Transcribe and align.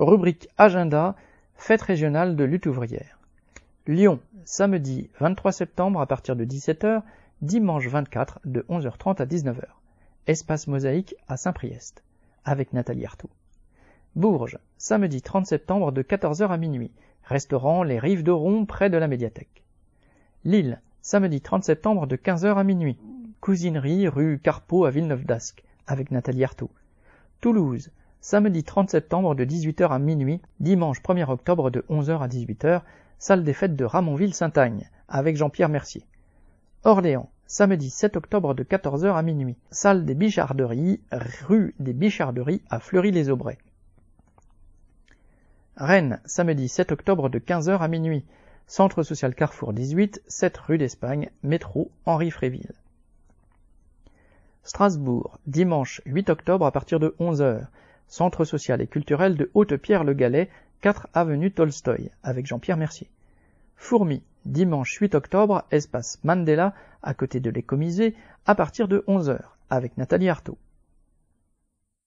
Rubrique 0.00 0.48
Agenda, 0.56 1.14
fête 1.56 1.82
régionale 1.82 2.34
de 2.34 2.44
lutte 2.44 2.64
ouvrière. 2.64 3.18
Lyon, 3.86 4.18
samedi 4.44 5.10
23 5.20 5.52
septembre 5.52 6.00
à 6.00 6.06
partir 6.06 6.36
de 6.36 6.46
17h, 6.46 7.02
dimanche 7.42 7.86
24 7.86 8.40
de 8.46 8.64
11h30 8.70 9.20
à 9.20 9.26
19h. 9.26 9.60
Espace 10.26 10.68
mosaïque 10.68 11.16
à 11.28 11.36
Saint-Priest, 11.36 12.02
avec 12.46 12.72
Nathalie 12.72 13.04
Artaud. 13.04 13.28
Bourges, 14.16 14.58
samedi 14.78 15.20
30 15.20 15.44
septembre 15.44 15.92
de 15.92 16.00
14h 16.00 16.48
à 16.48 16.56
minuit. 16.56 16.92
Restaurant 17.24 17.82
Les 17.82 17.98
Rives 17.98 18.22
de 18.22 18.32
Ron 18.32 18.64
près 18.64 18.88
de 18.88 18.96
la 18.96 19.06
médiathèque. 19.06 19.62
Lille, 20.44 20.80
samedi 21.02 21.42
30 21.42 21.62
septembre 21.62 22.06
de 22.06 22.16
15h 22.16 22.54
à 22.56 22.64
minuit. 22.64 22.98
Cousinerie 23.42 24.08
rue 24.08 24.38
Carpeau 24.38 24.86
à 24.86 24.90
Villeneuve 24.90 25.26
d'Ascq, 25.26 25.62
avec 25.86 26.10
Nathalie 26.10 26.44
Artaud. 26.44 26.70
Toulouse, 27.42 27.90
samedi 28.20 28.64
30 28.64 28.90
septembre 28.90 29.34
de 29.34 29.44
18h 29.44 29.88
à 29.88 29.98
minuit, 29.98 30.40
dimanche 30.60 31.00
1er 31.00 31.30
octobre 31.30 31.70
de 31.70 31.84
11h 31.88 32.20
à 32.20 32.28
18h, 32.28 32.82
salle 33.18 33.44
des 33.44 33.54
fêtes 33.54 33.76
de 33.76 33.84
Ramonville-Saint-Agne, 33.84 34.90
avec 35.08 35.36
Jean-Pierre 35.36 35.68
Mercier. 35.68 36.04
Orléans, 36.84 37.30
samedi 37.46 37.90
7 37.90 38.16
octobre 38.16 38.54
de 38.54 38.62
14h 38.62 39.14
à 39.14 39.22
minuit, 39.22 39.56
salle 39.70 40.04
des 40.04 40.14
Bicharderies, 40.14 41.00
rue 41.10 41.74
des 41.78 41.92
Bicharderies 41.92 42.62
à 42.68 42.78
Fleury-les-Aubrais. 42.78 43.58
Rennes, 45.76 46.20
samedi 46.26 46.68
7 46.68 46.92
octobre 46.92 47.30
de 47.30 47.38
15h 47.38 47.78
à 47.78 47.88
minuit, 47.88 48.24
centre 48.66 49.02
social 49.02 49.34
Carrefour 49.34 49.72
18, 49.72 50.22
7 50.28 50.58
rue 50.58 50.78
d'Espagne, 50.78 51.30
métro 51.42 51.90
Henri 52.04 52.30
Fréville. 52.30 52.72
Strasbourg, 54.62 55.38
dimanche 55.46 56.02
8 56.04 56.28
octobre 56.28 56.66
à 56.66 56.70
partir 56.70 57.00
de 57.00 57.16
11h, 57.18 57.66
centre 58.10 58.44
social 58.44 58.82
et 58.82 58.86
culturel 58.86 59.36
de 59.36 59.50
Haute-Pierre-le-Galais, 59.54 60.50
4 60.82 61.08
avenue 61.14 61.52
Tolstoï, 61.52 62.10
avec 62.22 62.46
Jean-Pierre 62.46 62.76
Mercier. 62.76 63.08
Fourmi, 63.76 64.22
dimanche 64.44 64.92
8 64.96 65.14
octobre, 65.14 65.64
espace 65.70 66.18
Mandela, 66.24 66.74
à 67.02 67.14
côté 67.14 67.40
de 67.40 67.48
l'écomusée, 67.48 68.14
à 68.46 68.54
partir 68.54 68.88
de 68.88 69.04
11h, 69.06 69.38
avec 69.70 69.96
Nathalie 69.96 70.28
Artaud. 70.28 70.58